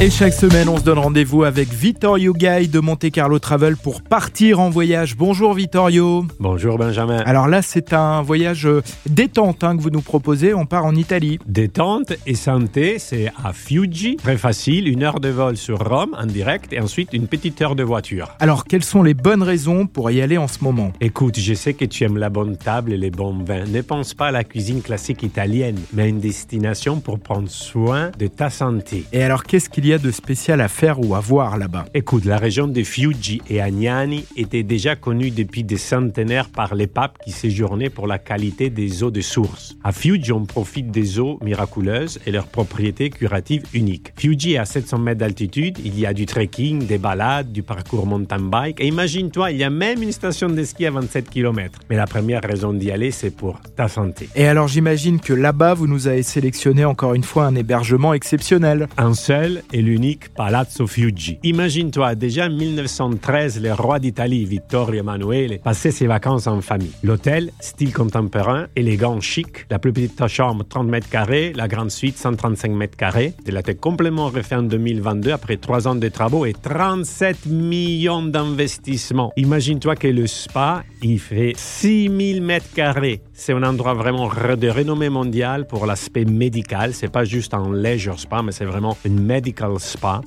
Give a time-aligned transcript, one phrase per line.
[0.00, 4.00] Et chaque semaine, on se donne rendez-vous avec Vittorio Gay de Monte Carlo Travel pour
[4.00, 5.16] partir en voyage.
[5.16, 6.24] Bonjour Vittorio.
[6.38, 7.18] Bonjour Benjamin.
[7.26, 8.80] Alors là, c'est un voyage euh,
[9.10, 10.54] détente hein, que vous nous proposez.
[10.54, 11.40] On part en Italie.
[11.48, 14.14] Détente et santé, c'est à Fiuggi.
[14.18, 17.74] Très facile, une heure de vol sur Rome en direct et ensuite une petite heure
[17.74, 18.28] de voiture.
[18.38, 20.92] Alors, quelles sont les bonnes raisons pour y aller en ce moment?
[21.00, 23.64] Écoute, je sais que tu aimes la bonne table et les bons vins.
[23.64, 28.12] Ne pense pas à la cuisine classique italienne, mais à une destination pour prendre soin
[28.16, 29.04] de ta santé.
[29.12, 32.24] Et alors, qu'est-ce qu'il y a de spécial à faire ou à voir là-bas Écoute,
[32.24, 37.18] la région de Fiuggi et Agnani était déjà connue depuis des centenaires par les papes
[37.24, 39.76] qui séjournaient pour la qualité des eaux de source.
[39.84, 44.12] À Fiuggi, on profite des eaux miraculeuses et leurs propriétés curatives uniques.
[44.16, 48.06] Fiuggi est à 700 mètres d'altitude, il y a du trekking, des balades, du parcours
[48.06, 51.78] mountain bike et imagine-toi, il y a même une station de ski à 27 km.
[51.90, 54.28] Mais la première raison d'y aller, c'est pour ta santé.
[54.34, 58.88] Et alors, j'imagine que là-bas, vous nous avez sélectionné encore une fois un hébergement exceptionnel.
[58.96, 61.38] Un seul et l'unique Palazzo Fiuggi.
[61.42, 66.92] Imagine-toi, déjà en 1913, le roi d'Italie, Vittorio Emanuele, passait ses vacances en famille.
[67.02, 72.16] L'hôtel, style contemporain, élégant, chic, la plus petite chambre 30 mètres carrés, la grande suite
[72.16, 73.34] 135 mètres carrés.
[73.46, 78.22] Il a été complètement refait en 2022 après trois ans de travaux et 37 millions
[78.22, 79.32] d'investissements.
[79.36, 83.22] Imagine-toi que le spa, il fait 6000 mètres carrés.
[83.32, 86.94] C'est un endroit vraiment de renommée mondiale pour l'aspect médical.
[86.94, 89.67] C'est pas juste un leisure spa, mais c'est vraiment une medical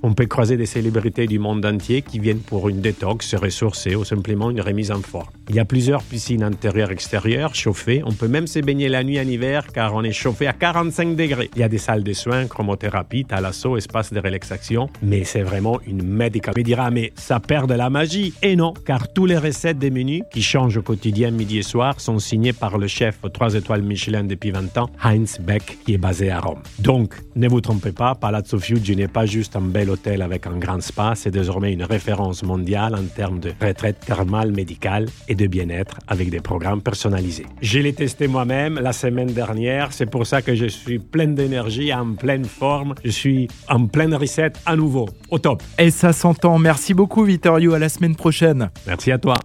[0.03, 3.95] On peut croiser des célébrités du monde entier qui viennent pour une détox, se ressourcer
[3.95, 5.29] ou simplement une remise en forme.
[5.51, 8.01] Il y a plusieurs piscines intérieures extérieures chauffées.
[8.05, 11.17] On peut même se baigner la nuit en hiver car on est chauffé à 45
[11.17, 11.49] degrés.
[11.55, 14.89] Il y a des salles de soins, chromothérapie, thalasso, espace de relaxation.
[15.03, 16.53] Mais c'est vraiment une medical.
[16.57, 18.33] On dira, mais ça perd de la magie.
[18.41, 21.99] Et non, car tous les recettes des menus qui changent au quotidien midi et soir
[21.99, 25.95] sont signées par le chef aux 3 étoiles Michelin depuis 20 ans, Heinz Beck, qui
[25.95, 26.61] est basé à Rome.
[26.79, 30.57] Donc, ne vous trompez pas, Palazzo Fiuggi n'est pas juste un bel hôtel avec un
[30.57, 35.40] grand spa, c'est désormais une référence mondiale en termes de retraite thermale médicale et de
[35.47, 37.45] bien-être avec des programmes personnalisés.
[37.61, 41.93] Je l'ai testé moi-même la semaine dernière, c'est pour ça que je suis plein d'énergie,
[41.93, 45.63] en pleine forme, je suis en pleine reset à nouveau, au top.
[45.77, 46.57] Et ça s'entend.
[46.59, 48.69] Merci beaucoup Vittorio, à la semaine prochaine.
[48.87, 49.35] Merci à toi.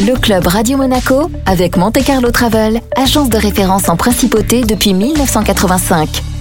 [0.00, 6.31] Le club Radio Monaco avec Monte Carlo Travel, agence de référence en principauté depuis 1985.